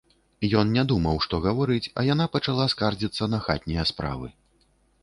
[0.61, 4.27] Ён не думаў, што гаворыць, а яна пачала скардзіцца на хатнія справы.